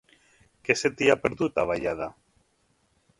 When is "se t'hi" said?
0.79-1.11